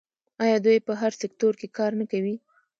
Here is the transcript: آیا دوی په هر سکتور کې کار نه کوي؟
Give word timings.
آیا 0.43 0.57
دوی 0.65 0.77
په 0.87 0.93
هر 1.01 1.11
سکتور 1.21 1.53
کې 1.59 1.67
کار 1.77 1.91
نه 1.99 2.05
کوي؟ 2.11 2.35